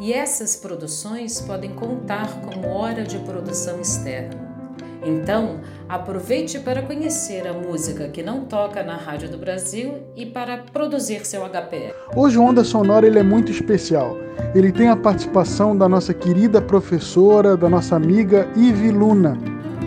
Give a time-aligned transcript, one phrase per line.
[0.00, 4.52] e essas produções podem contar como hora de produção externa.
[5.04, 10.58] Então, aproveite para conhecer a música que não toca na Rádio do Brasil e para
[10.72, 11.92] produzir seu HPR.
[12.14, 14.16] Hoje o Onda Sonora ele é muito especial.
[14.54, 19.36] Ele tem a participação da nossa querida professora, da nossa amiga Ivi Luna.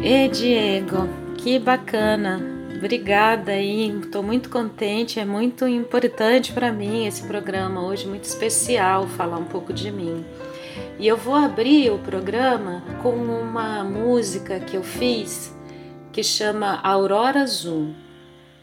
[0.04, 2.55] E Diego, que bacana!
[2.86, 9.08] Obrigada aí, estou muito contente, é muito importante para mim esse programa hoje, muito especial
[9.08, 10.24] falar um pouco de mim.
[11.00, 15.52] E eu vou abrir o programa com uma música que eu fiz
[16.14, 17.96] que chama Aurora Azul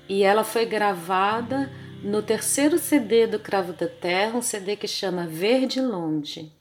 [0.09, 1.69] e ela foi gravada
[2.01, 6.53] no terceiro CD do Cravo da Terra, um CD que chama Verde Longe.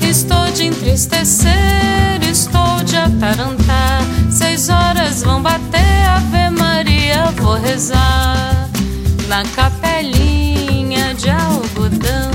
[0.00, 1.52] Estou de entristecer,
[2.22, 4.00] estou de atarantar.
[4.30, 8.66] Seis horas vão bater, Ave Maria, vou rezar.
[9.28, 12.30] Na capelinha de algodão,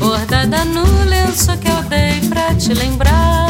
[0.00, 3.47] bordada no lenço que eu dei pra te lembrar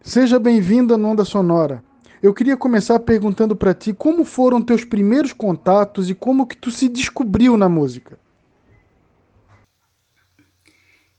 [0.00, 1.82] Seja bem-vinda no Onda Sonora.
[2.22, 6.70] Eu queria começar perguntando para ti como foram teus primeiros contatos e como que tu
[6.70, 8.16] se descobriu na música.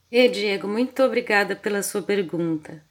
[0.09, 2.81] E Diego, muito obrigada pela sua pergunta.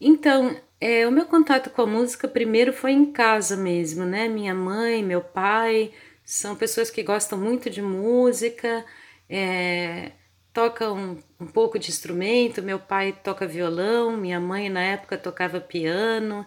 [0.00, 4.28] Então, é, o meu contato com a música primeiro foi em casa mesmo, né?
[4.28, 5.92] Minha mãe, meu pai
[6.24, 8.84] são pessoas que gostam muito de música,
[9.28, 10.12] é,
[10.58, 12.60] tocam um pouco de instrumento.
[12.60, 16.44] Meu pai toca violão, minha mãe na época tocava piano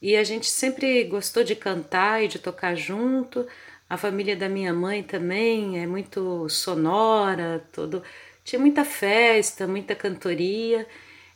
[0.00, 3.46] e a gente sempre gostou de cantar e de tocar junto.
[3.86, 8.02] A família da minha mãe também é muito sonora, todo
[8.42, 10.86] tinha muita festa, muita cantoria.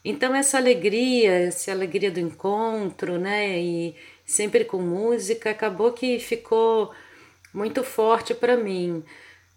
[0.03, 3.95] Então essa alegria, essa alegria do encontro, né, e
[4.25, 6.91] sempre com música, acabou que ficou
[7.53, 9.05] muito forte para mim.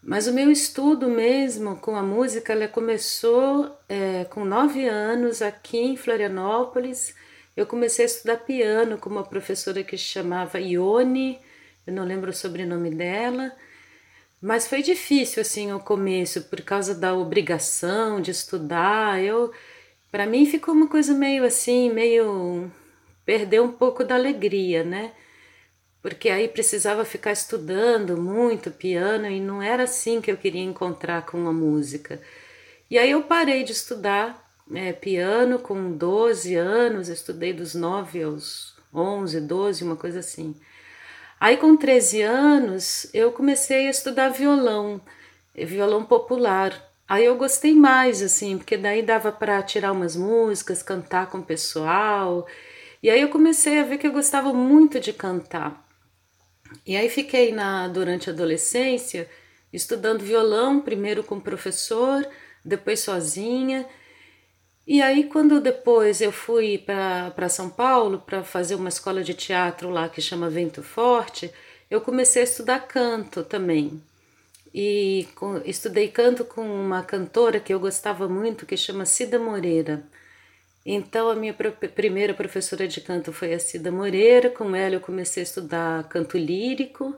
[0.07, 5.77] Mas o meu estudo mesmo com a música ela começou é, com nove anos aqui
[5.79, 7.13] em Florianópolis.
[7.57, 11.37] eu comecei a estudar piano com uma professora que chamava Ione,
[11.85, 13.51] eu não lembro o sobrenome dela,
[14.41, 19.21] mas foi difícil assim o começo por causa da obrigação de estudar.
[19.21, 19.51] Eu
[20.09, 22.71] para mim ficou uma coisa meio assim, meio
[23.25, 25.11] perder um pouco da alegria, né?
[26.07, 31.25] Porque aí precisava ficar estudando muito piano e não era assim que eu queria encontrar
[31.25, 32.21] com a música.
[32.89, 34.41] E aí eu parei de estudar
[34.73, 40.55] é, piano com 12 anos, estudei dos 9 aos 11, 12, uma coisa assim.
[41.41, 45.01] Aí com 13 anos eu comecei a estudar violão,
[45.53, 46.89] violão popular.
[47.05, 51.43] Aí eu gostei mais, assim, porque daí dava para tirar umas músicas, cantar com o
[51.43, 52.47] pessoal.
[53.03, 55.85] E aí eu comecei a ver que eu gostava muito de cantar.
[56.85, 59.29] E aí fiquei na durante a adolescência
[59.71, 62.27] estudando violão, primeiro com professor,
[62.63, 63.85] depois sozinha.
[64.85, 69.89] E aí quando depois eu fui para São Paulo para fazer uma escola de teatro
[69.89, 71.51] lá que chama Vento Forte,
[71.89, 74.01] eu comecei a estudar canto também
[74.73, 80.03] e com, estudei canto com uma cantora que eu gostava muito, que chama Cida Moreira.
[80.89, 85.41] Então, a minha primeira professora de canto foi a Cida Moreira, com ela eu comecei
[85.41, 87.13] a estudar canto lírico.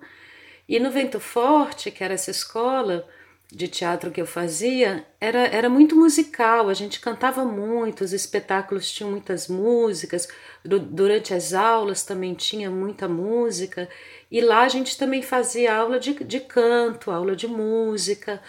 [0.67, 3.07] E no Vento Forte, que era essa escola
[3.51, 8.91] de teatro que eu fazia, era, era muito musical, a gente cantava muito, os espetáculos
[8.91, 10.27] tinham muitas músicas,
[10.65, 13.87] durante as aulas também tinha muita música.
[14.31, 18.41] E lá a gente também fazia aula de, de canto, aula de música.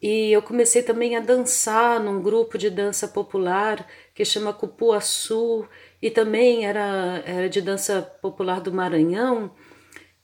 [0.00, 3.84] E eu comecei também a dançar num grupo de dança popular
[4.18, 5.64] que chama Cupuaçu,
[6.02, 9.52] e também era, era de dança popular do Maranhão.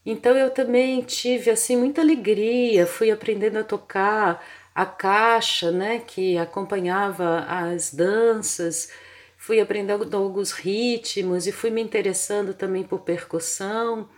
[0.05, 4.45] Então eu também tive assim muita alegria, fui aprendendo a tocar
[4.75, 8.91] a caixa, né, que acompanhava as danças,
[9.37, 14.09] fui aprendendo alguns ritmos e fui me interessando também por percussão.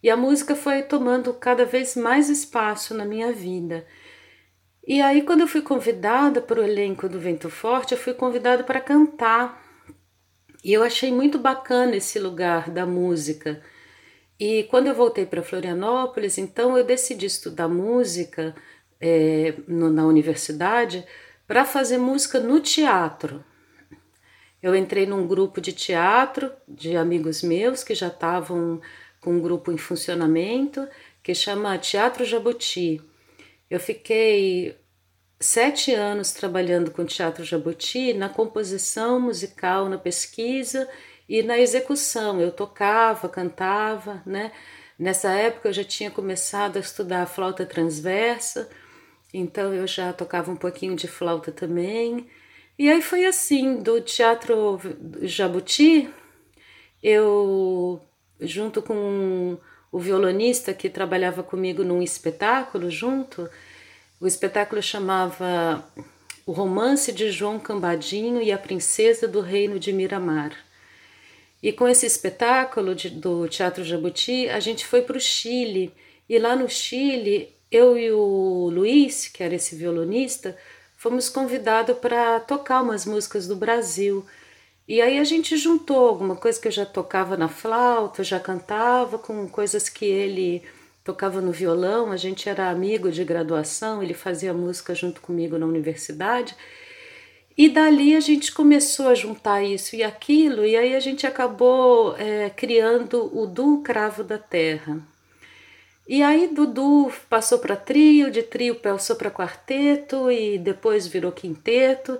[0.00, 3.84] E a música foi tomando cada vez mais espaço na minha vida.
[4.88, 8.64] E aí, quando eu fui convidada para o elenco do Vento Forte, eu fui convidada
[8.64, 9.62] para cantar.
[10.64, 13.62] E eu achei muito bacana esse lugar da música.
[14.40, 18.54] E quando eu voltei para Florianópolis, então eu decidi estudar música
[18.98, 21.04] é, no, na universidade
[21.46, 23.44] para fazer música no teatro.
[24.62, 28.80] Eu entrei num grupo de teatro de amigos meus que já estavam
[29.20, 30.88] com um grupo em funcionamento
[31.22, 33.02] que chama Teatro Jabuti.
[33.70, 34.77] Eu fiquei
[35.40, 40.88] sete anos trabalhando com Teatro Jabuti na composição musical, na pesquisa
[41.28, 42.40] e na execução.
[42.40, 44.52] Eu tocava, cantava, né?
[44.98, 48.68] Nessa época eu já tinha começado a estudar flauta transversa,
[49.32, 52.28] então eu já tocava um pouquinho de flauta também.
[52.76, 54.80] E aí foi assim, do Teatro
[55.22, 56.10] Jabuti,
[57.02, 58.00] eu
[58.40, 59.56] junto com
[59.90, 63.48] o violonista que trabalhava comigo num espetáculo junto.
[64.20, 65.88] O espetáculo chamava
[66.44, 70.56] O Romance de João Cambadinho e a Princesa do Reino de Miramar.
[71.62, 75.94] E com esse espetáculo de, do Teatro Jabuti, a gente foi para o Chile.
[76.28, 80.56] E lá no Chile, eu e o Luiz, que era esse violonista,
[80.96, 84.26] fomos convidados para tocar umas músicas do Brasil.
[84.88, 89.16] E aí a gente juntou alguma coisa que eu já tocava na flauta, já cantava,
[89.16, 90.64] com coisas que ele
[91.08, 92.12] tocava no violão.
[92.12, 96.54] A gente era amigo de graduação, ele fazia música junto comigo na universidade.
[97.56, 102.14] E dali a gente começou a juntar isso e aquilo, e aí a gente acabou
[102.16, 104.98] é, criando o duo Cravo da Terra.
[106.06, 112.18] E aí Dudu passou para trio, de trio passou para quarteto e depois virou quinteto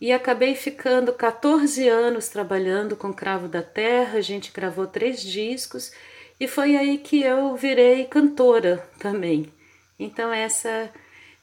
[0.00, 4.18] e acabei ficando 14 anos trabalhando com Cravo da Terra.
[4.18, 5.92] A gente gravou três discos
[6.38, 9.52] e foi aí que eu virei cantora também.
[9.98, 10.90] Então essa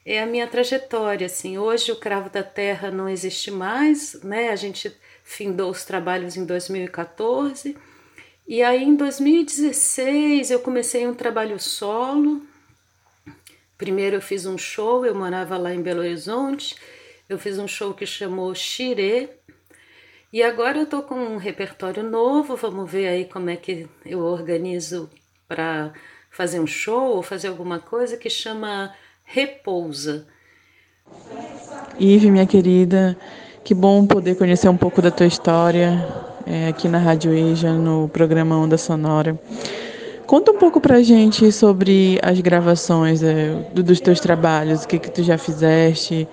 [0.06, 1.58] é a minha trajetória assim.
[1.58, 4.50] Hoje o Cravo da Terra não existe mais, né?
[4.50, 7.78] A gente findou os trabalhos em 2014.
[8.48, 12.42] E aí em 2016 eu comecei um trabalho solo.
[13.78, 16.76] Primeiro eu fiz um show, eu morava lá em Belo Horizonte
[17.32, 19.30] eu fiz um show que chamou Xirê.
[20.34, 24.20] E agora eu tô com um repertório novo, vamos ver aí como é que eu
[24.20, 25.10] organizo
[25.46, 25.92] para
[26.30, 28.94] fazer um show ou fazer alguma coisa que chama
[29.26, 30.26] Repousa.
[32.00, 33.18] Ive, minha querida,
[33.62, 36.08] que bom poder conhecer um pouco da tua história
[36.48, 39.38] é, aqui na Rádio Ija, no programa Onda Sonora.
[40.26, 45.12] Conta um pouco pra gente sobre as gravações é, dos teus trabalhos, o que, que
[45.12, 46.26] tu já fizeste,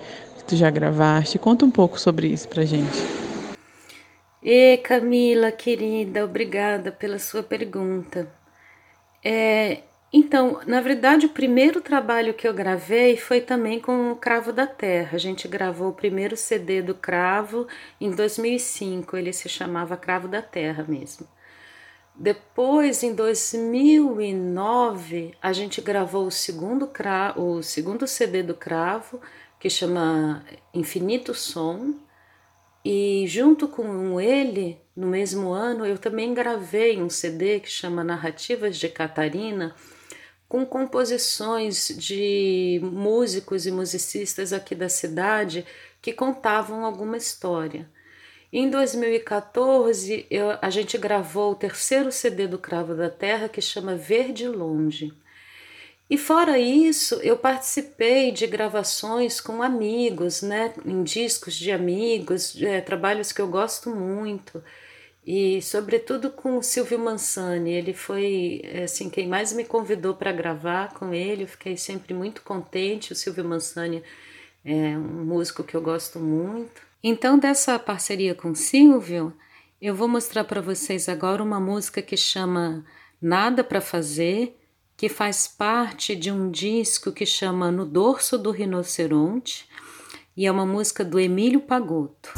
[0.47, 1.37] tu já gravaste.
[1.37, 3.28] Conta um pouco sobre isso pra gente.
[4.41, 8.31] E Camila, querida, obrigada pela sua pergunta.
[9.23, 14.51] É, então, na verdade, o primeiro trabalho que eu gravei foi também com o Cravo
[14.53, 15.15] da Terra.
[15.15, 17.67] A gente gravou o primeiro CD do Cravo
[18.01, 21.27] em 2005, ele se chamava Cravo da Terra mesmo.
[22.15, 29.21] Depois, em 2009, a gente gravou o segundo, cravo, o segundo CD do Cravo,
[29.59, 30.43] que chama
[30.73, 31.93] Infinito Som.
[32.83, 38.77] E junto com ele, no mesmo ano, eu também gravei um CD que chama Narrativas
[38.77, 39.75] de Catarina,
[40.47, 45.65] com composições de músicos e musicistas aqui da cidade
[46.01, 47.87] que contavam alguma história.
[48.51, 53.95] Em 2014, eu, a gente gravou o terceiro CD do Cravo da Terra, que chama
[53.95, 55.13] Verde Longe.
[56.09, 62.81] E fora isso, eu participei de gravações com amigos, né, em discos de amigos, é,
[62.81, 64.63] trabalhos que eu gosto muito
[65.31, 67.71] e sobretudo com o Silvio Mansani.
[67.71, 71.43] Ele foi assim quem mais me convidou para gravar com ele.
[71.43, 73.13] Eu fiquei sempre muito contente.
[73.13, 74.01] O Silvio Mansani
[74.65, 76.81] é um músico que eu gosto muito.
[77.03, 79.31] Então dessa parceria com o Silvio,
[79.79, 82.83] eu vou mostrar para vocês agora uma música que chama
[83.21, 84.57] Nada para fazer,
[84.99, 89.65] que faz parte de um disco que chama No Dorso do Rinoceronte,
[90.35, 92.33] e é uma música do Emílio Pagotto.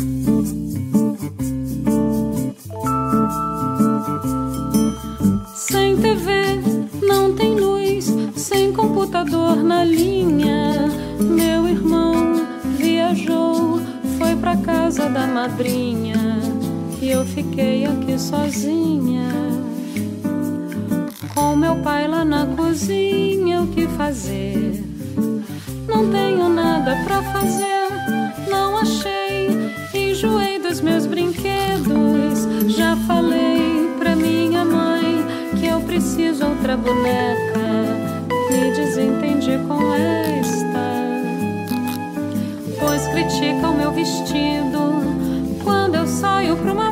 [8.75, 10.87] computador na linha.
[11.19, 12.45] Meu irmão
[12.77, 13.79] viajou,
[14.17, 16.39] foi pra casa da madrinha.
[17.01, 19.50] E eu fiquei aqui sozinha.
[21.35, 24.83] Com meu pai lá na cozinha, o que fazer?
[25.87, 27.87] Não tenho nada pra fazer,
[28.49, 29.49] não achei.
[29.93, 32.47] Enjoei dos meus brinquedos.
[32.75, 35.25] Já falei pra minha mãe
[35.59, 37.61] que eu preciso outra boneca
[38.51, 40.81] me desentendi com esta,
[42.79, 45.01] pois critica o meu vestido
[45.63, 46.90] quando eu saio pra uma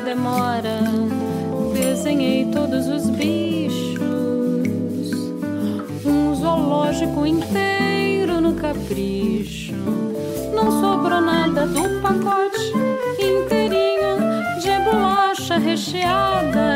[0.00, 0.80] demora.
[1.72, 4.00] Desenhei todos os bichos,
[6.04, 9.74] um zoológico inteiro no capricho.
[10.54, 12.72] Não sobrou nada do pacote
[13.18, 14.16] inteirinho
[14.60, 16.73] de bolacha recheada.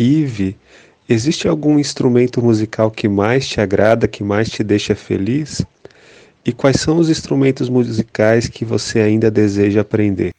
[0.00, 0.56] Ive,
[1.06, 5.62] existe algum instrumento musical que mais te agrada, que mais te deixa feliz?
[6.42, 10.32] E quais são os instrumentos musicais que você ainda deseja aprender?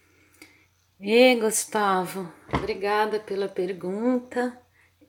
[0.99, 4.51] E Gustavo, obrigada pela pergunta.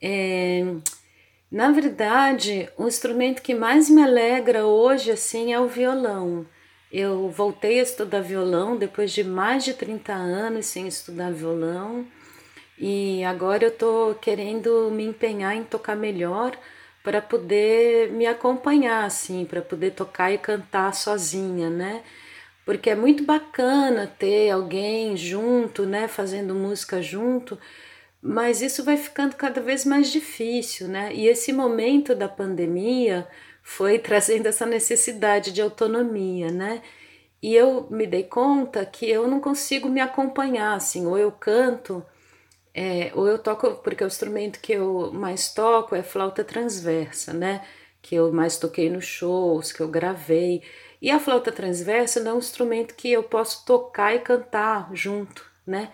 [0.02, 0.66] É,
[1.50, 6.44] na verdade, o instrumento que mais me alegra hoje assim é o violão.
[6.92, 12.04] Eu voltei a estudar violão depois de mais de 30 anos sem estudar violão
[12.84, 16.58] e agora eu tô querendo me empenhar em tocar melhor
[17.04, 22.02] para poder me acompanhar, assim, para poder tocar e cantar sozinha, né?
[22.64, 27.56] Porque é muito bacana ter alguém junto, né, fazendo música junto,
[28.20, 31.14] mas isso vai ficando cada vez mais difícil, né?
[31.14, 33.28] E esse momento da pandemia
[33.62, 36.82] foi trazendo essa necessidade de autonomia, né?
[37.40, 42.04] E eu me dei conta que eu não consigo me acompanhar, assim, ou eu canto
[42.74, 47.64] é, ou eu toco, porque o instrumento que eu mais toco é flauta transversa, né?
[48.00, 50.62] Que eu mais toquei nos shows, que eu gravei.
[51.00, 55.44] E a flauta transversa não é um instrumento que eu posso tocar e cantar junto,
[55.66, 55.92] né?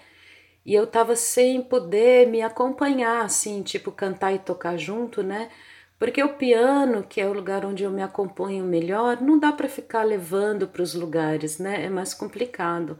[0.64, 5.50] E eu tava sem poder me acompanhar, assim, tipo, cantar e tocar junto, né?
[5.98, 9.68] Porque o piano, que é o lugar onde eu me acompanho melhor, não dá para
[9.68, 11.84] ficar levando para os lugares, né?
[11.84, 12.98] É mais complicado.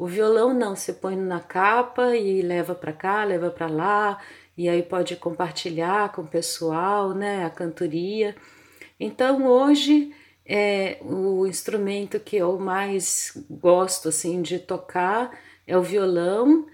[0.00, 4.18] O violão não, você põe na capa e leva para cá, leva para lá,
[4.56, 8.34] e aí pode compartilhar com o pessoal, né, a cantoria.
[8.98, 10.10] Então hoje
[10.46, 16.66] é o instrumento que eu mais gosto assim de tocar é o violão.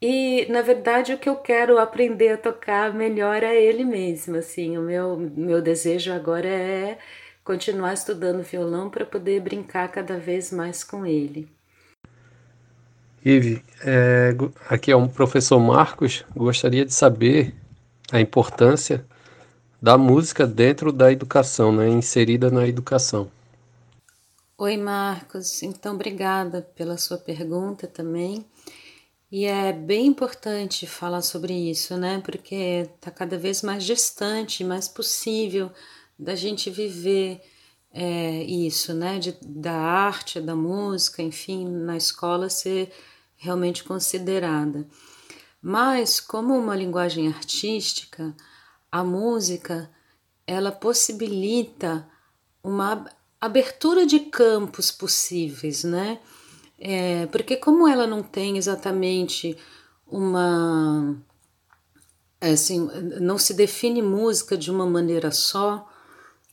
[0.00, 4.78] E na verdade o que eu quero aprender a tocar melhor é ele mesmo, assim.
[4.78, 6.98] O meu meu desejo agora é
[7.42, 11.57] continuar estudando violão para poder brincar cada vez mais com ele.
[13.24, 14.34] Ive, é,
[14.68, 16.24] aqui é um professor Marcos.
[16.34, 17.54] Gostaria de saber
[18.10, 19.04] a importância
[19.80, 23.30] da música dentro da educação, né, inserida na educação.
[24.56, 25.62] Oi, Marcos.
[25.62, 28.44] Então, obrigada pela sua pergunta também.
[29.30, 32.20] E é bem importante falar sobre isso, né?
[32.24, 35.70] Porque está cada vez mais distante, mais possível
[36.18, 37.40] da gente viver
[37.92, 39.18] é, isso, né?
[39.18, 42.92] De, da arte, da música, enfim, na escola ser
[43.36, 44.86] realmente considerada.
[45.60, 48.34] Mas, como uma linguagem artística,
[48.90, 49.90] a música
[50.46, 52.08] ela possibilita
[52.62, 53.04] uma
[53.40, 56.18] abertura de campos possíveis, né?
[56.78, 59.56] É, porque como ela não tem exatamente
[60.06, 61.16] uma
[62.40, 62.88] assim,
[63.20, 65.88] não se define música de uma maneira só,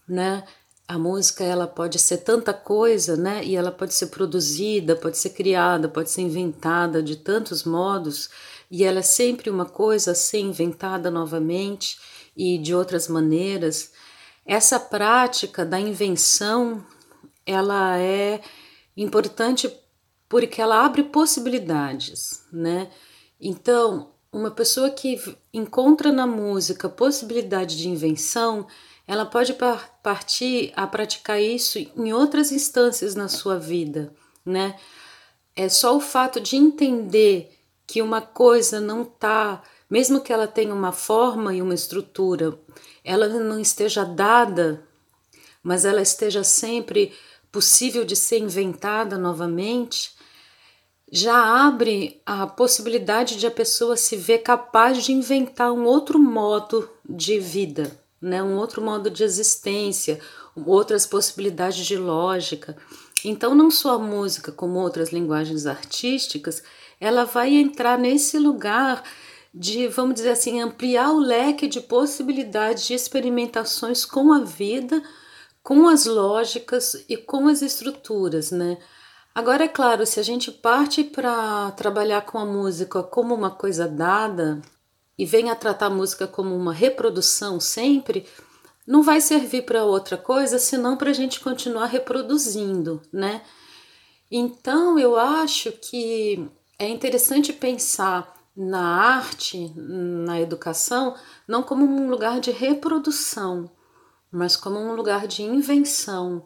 [0.07, 0.43] né?
[0.87, 3.43] A música ela pode ser tanta coisa, né?
[3.43, 8.29] E ela pode ser produzida, pode ser criada, pode ser inventada de tantos modos,
[8.69, 11.97] e ela é sempre uma coisa a ser inventada novamente
[12.37, 13.91] e de outras maneiras.
[14.45, 16.85] Essa prática da invenção,
[17.45, 18.41] ela é
[18.95, 19.71] importante
[20.29, 22.91] porque ela abre possibilidades, né?
[23.39, 25.19] Então, uma pessoa que
[25.53, 28.67] encontra na música possibilidade de invenção,
[29.07, 29.55] ela pode
[30.01, 34.13] partir a praticar isso em outras instâncias na sua vida,
[34.45, 34.79] né?
[35.55, 40.73] É só o fato de entender que uma coisa não está, mesmo que ela tenha
[40.73, 42.57] uma forma e uma estrutura,
[43.03, 44.83] ela não esteja dada,
[45.61, 47.13] mas ela esteja sempre
[47.51, 50.13] possível de ser inventada novamente,
[51.09, 56.89] já abre a possibilidade de a pessoa se ver capaz de inventar um outro modo
[57.07, 58.41] de vida, né?
[58.41, 60.19] um outro modo de existência,
[60.55, 62.75] outras possibilidades de lógica.
[63.23, 66.63] Então, não só a música, como outras linguagens artísticas,
[66.99, 69.03] ela vai entrar nesse lugar
[69.53, 75.01] de, vamos dizer assim, ampliar o leque de possibilidades de experimentações com a vida,
[75.63, 78.77] com as lógicas e com as estruturas, né?
[79.33, 83.87] Agora, é claro, se a gente parte para trabalhar com a música como uma coisa
[83.87, 84.61] dada,
[85.17, 88.25] e venha tratar a música como uma reprodução sempre,
[88.85, 93.41] não vai servir para outra coisa senão para a gente continuar reproduzindo, né?
[94.29, 101.15] Então eu acho que é interessante pensar na arte, na educação,
[101.47, 103.69] não como um lugar de reprodução,
[104.31, 106.45] mas como um lugar de invenção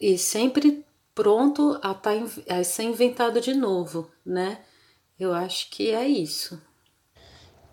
[0.00, 0.84] e sempre
[1.14, 2.10] pronto a, tá,
[2.48, 4.60] a ser inventado de novo, né?
[5.18, 6.60] Eu acho que é isso.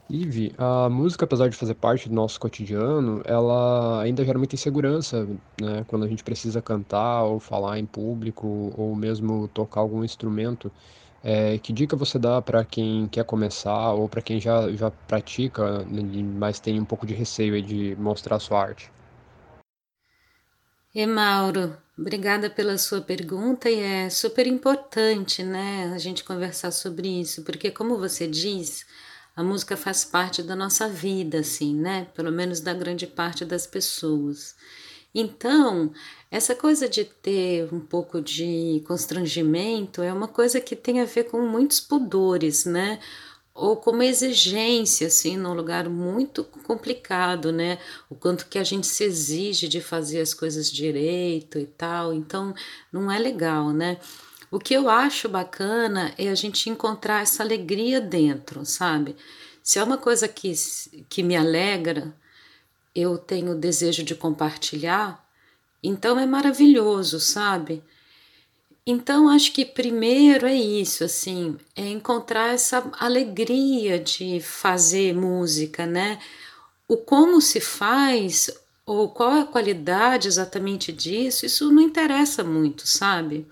[0.10, 5.28] Ive, a música, apesar de fazer parte do nosso cotidiano, ela ainda gera muita insegurança,
[5.62, 5.86] né?
[5.88, 10.72] Quando a gente precisa cantar ou falar em público ou mesmo tocar algum instrumento.
[11.24, 15.86] É, que dica você dá para quem quer começar ou para quem já, já pratica,
[16.40, 18.92] mas tem um pouco de receio de mostrar sua arte?
[20.96, 27.10] E Mauro, Obrigada pela sua pergunta e é super importante, né, a gente conversar sobre
[27.10, 28.86] isso, porque como você diz,
[29.40, 33.66] a música faz parte da nossa vida, assim, né, pelo menos da grande parte das
[33.66, 34.54] pessoas.
[35.16, 35.94] Então,
[36.30, 41.24] essa coisa de ter um pouco de constrangimento é uma coisa que tem a ver
[41.24, 43.00] com muitos pudores, né?
[43.54, 47.78] ou como exigência, assim, num lugar muito complicado, né?
[48.10, 52.54] O quanto que a gente se exige de fazer as coisas direito e tal, então
[52.92, 53.98] não é legal, né?
[54.52, 59.16] O que eu acho bacana é a gente encontrar essa alegria dentro, sabe?
[59.62, 60.52] Se é uma coisa que,
[61.08, 62.16] que me alegra,
[62.96, 65.24] eu tenho desejo de compartilhar,
[65.84, 67.84] então é maravilhoso, sabe?
[68.86, 76.20] Então, acho que primeiro é isso, assim, é encontrar essa alegria de fazer música, né?
[76.88, 78.50] O como se faz
[78.84, 83.46] ou qual é a qualidade exatamente disso, isso não interessa muito, sabe?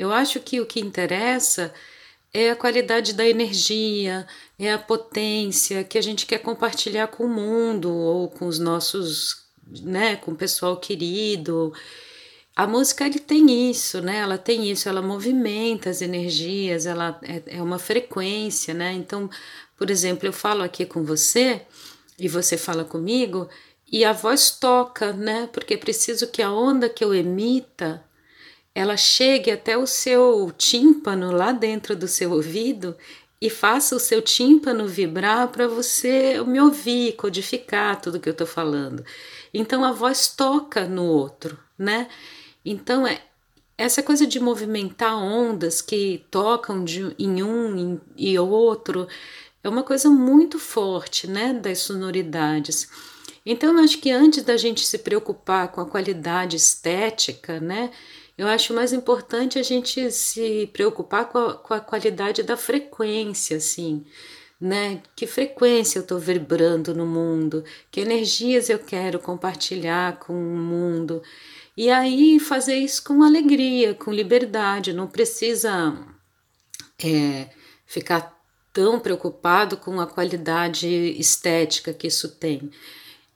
[0.00, 1.74] Eu acho que o que interessa
[2.32, 4.26] é a qualidade da energia,
[4.58, 9.44] é a potência que a gente quer compartilhar com o mundo ou com os nossos,
[9.82, 11.74] né, com o pessoal querido.
[12.56, 14.20] A música ele tem isso, né?
[14.20, 18.94] Ela tem isso, ela movimenta as energias, ela é, é uma frequência, né?
[18.94, 19.28] Então,
[19.76, 21.60] por exemplo, eu falo aqui com você
[22.18, 23.50] e você fala comigo
[23.92, 25.46] e a voz toca, né?
[25.52, 28.02] Porque preciso que a onda que eu emita
[28.80, 32.96] ela chegue até o seu tímpano lá dentro do seu ouvido
[33.40, 38.46] e faça o seu tímpano vibrar para você me ouvir, codificar tudo que eu estou
[38.46, 39.04] falando.
[39.52, 42.08] Então a voz toca no outro, né?
[42.64, 43.22] Então, é,
[43.76, 49.08] essa coisa de movimentar ondas que tocam de, em um e outro
[49.62, 52.88] é uma coisa muito forte, né, das sonoridades.
[53.44, 57.90] Então, eu acho que antes da gente se preocupar com a qualidade estética, né,
[58.40, 63.58] eu acho mais importante a gente se preocupar com a, com a qualidade da frequência,
[63.58, 64.02] assim,
[64.58, 65.02] né?
[65.14, 71.22] Que frequência eu estou vibrando no mundo, que energias eu quero compartilhar com o mundo.
[71.76, 75.94] E aí fazer isso com alegria, com liberdade, não precisa
[76.98, 77.50] é,
[77.84, 78.34] ficar
[78.72, 82.70] tão preocupado com a qualidade estética que isso tem.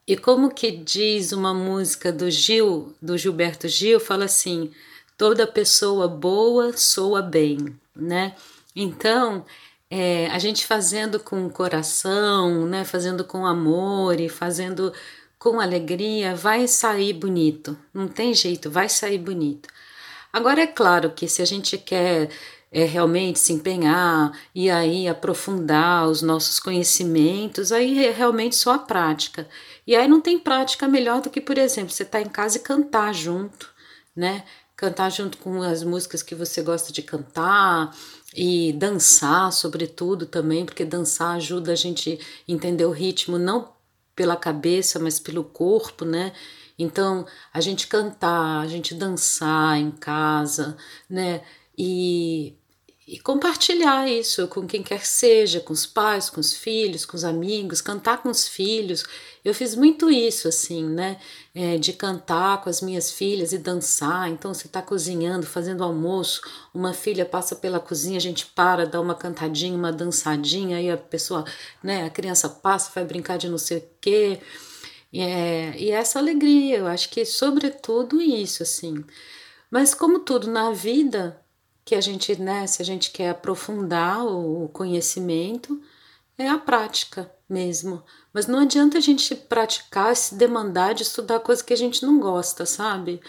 [0.06, 4.70] E como que diz uma música do Gil, do Gilberto Gil, fala assim:
[5.16, 8.35] toda pessoa boa soa bem, né?
[8.74, 9.44] Então,
[9.90, 14.92] é, a gente fazendo com o coração, né, fazendo com amor e fazendo
[15.38, 17.79] com alegria, vai sair bonito.
[17.92, 19.68] Não tem jeito, vai sair bonito.
[20.33, 22.31] Agora é claro que se a gente quer
[22.72, 28.79] é, realmente se empenhar e aí aprofundar os nossos conhecimentos, aí é realmente só a
[28.79, 29.48] prática.
[29.87, 32.57] E aí não tem prática melhor do que, por exemplo, você estar tá em casa
[32.59, 33.70] e cantar junto,
[34.16, 34.44] né?
[34.76, 37.96] Cantar junto com as músicas que você gosta de cantar
[38.34, 43.72] e dançar, sobretudo também, porque dançar ajuda a gente entender o ritmo, não
[44.16, 46.32] pela cabeça, mas pelo corpo, né?
[46.78, 50.76] Então, a gente cantar, a gente dançar em casa,
[51.08, 51.42] né?
[51.78, 52.56] E,
[53.06, 57.16] e compartilhar isso com quem quer que seja, com os pais, com os filhos, com
[57.16, 59.04] os amigos, cantar com os filhos.
[59.44, 61.18] Eu fiz muito isso, assim, né?
[61.54, 64.30] É, de cantar com as minhas filhas e dançar.
[64.30, 66.40] Então, você está cozinhando, fazendo almoço,
[66.72, 70.96] uma filha passa pela cozinha, a gente para, dá uma cantadinha, uma dançadinha, aí a
[70.96, 71.44] pessoa,
[71.82, 72.06] né?
[72.06, 74.40] A criança passa, vai brincar de não sei o quê.
[75.12, 79.04] É, e essa alegria, eu acho que sobretudo isso, assim.
[79.70, 81.43] Mas como tudo na vida,
[81.84, 85.80] que a gente, né, se a gente quer aprofundar o conhecimento,
[86.38, 88.02] é a prática mesmo.
[88.32, 92.18] Mas não adianta a gente praticar, se demandar de estudar coisa que a gente não
[92.18, 93.20] gosta, sabe?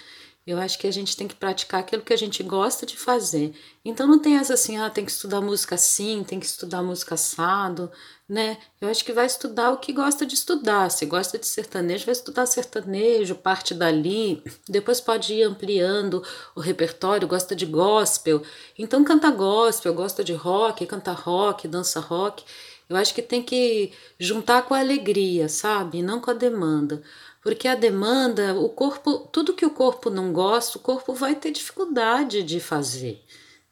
[0.45, 3.55] Eu acho que a gente tem que praticar aquilo que a gente gosta de fazer.
[3.83, 7.15] Então não tem essa assim, ah, tem que estudar música assim, tem que estudar música
[7.15, 7.91] assado,
[8.29, 8.59] né?
[8.79, 10.91] Eu acho que vai estudar o que gosta de estudar.
[10.91, 14.43] Se gosta de sertanejo, vai estudar sertanejo, parte dali.
[14.69, 16.23] Depois pode ir ampliando
[16.55, 18.43] o repertório, gosta de gospel.
[18.77, 22.43] Então canta gospel, gosta de rock, canta rock, dança rock.
[22.87, 26.03] Eu acho que tem que juntar com a alegria, sabe?
[26.03, 27.01] Não com a demanda.
[27.45, 31.51] Porque a demanda, o corpo, tudo que o corpo não gosta, o corpo vai ter
[31.51, 33.23] dificuldade de fazer,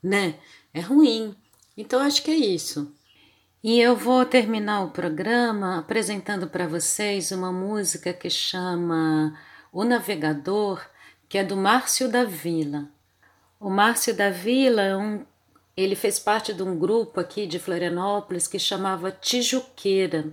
[0.01, 0.36] né?
[0.71, 1.36] É ruim.
[1.75, 2.93] Então acho que é isso.
[3.63, 9.36] E eu vou terminar o programa apresentando para vocês uma música que chama
[9.71, 10.79] O Navegador,
[11.27, 12.88] que é do Márcio da Vila.
[13.59, 15.25] O Márcio da Vila é um
[15.75, 20.31] ele fez parte de um grupo aqui de Florianópolis que chamava Tijuqueira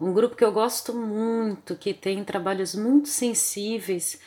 [0.00, 4.20] um grupo que eu gosto muito, que tem trabalhos muito sensíveis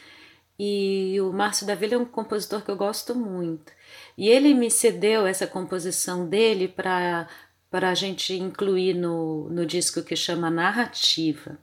[0.59, 3.71] e o Márcio da Vila é um compositor que eu gosto muito.
[4.17, 7.29] E ele me cedeu essa composição dele para
[7.71, 11.57] a gente incluir no, no disco que chama Narrativa.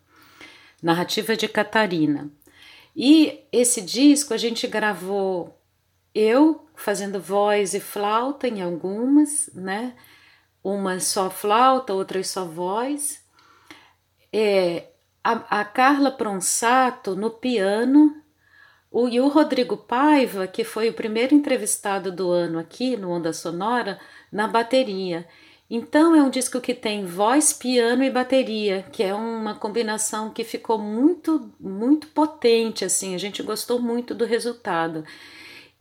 [0.82, 2.30] Narrativa de Catarina.
[2.96, 5.60] E esse disco a gente gravou
[6.14, 9.94] eu fazendo voz e flauta em algumas, né?
[10.64, 13.22] Uma só flauta, outras só voz.
[14.38, 14.90] É,
[15.24, 18.22] a, a Carla Pronsato no piano
[18.90, 23.32] o, e o Rodrigo Paiva, que foi o primeiro entrevistado do ano aqui no Onda
[23.32, 23.98] Sonora,
[24.30, 25.26] na bateria.
[25.70, 30.44] Então é um disco que tem voz, piano e bateria, que é uma combinação que
[30.44, 35.02] ficou muito, muito potente, assim, a gente gostou muito do resultado.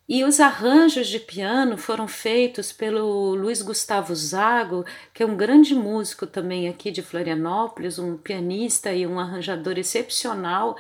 [0.08, 5.74] E os arranjos de piano foram feitos pelo Luiz Gustavo Zago, que é um grande
[5.74, 10.78] músico também aqui de Florianópolis, um pianista e um arranjador excepcional.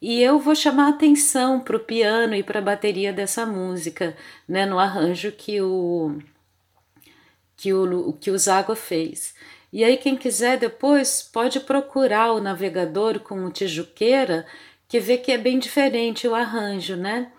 [0.00, 4.66] E eu vou chamar atenção para o piano e para a bateria dessa música, né,
[4.66, 6.18] no arranjo que o
[7.56, 9.34] que o, que o Zago fez.
[9.72, 14.46] E aí, quem quiser depois pode procurar o navegador com o Tijuqueira,
[14.88, 17.30] que vê que é bem diferente o arranjo, né?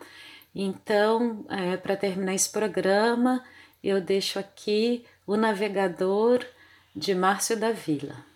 [0.54, 3.44] Então, é, para terminar esse programa,
[3.84, 6.46] eu deixo aqui o navegador
[6.96, 8.31] de Márcio da Vila.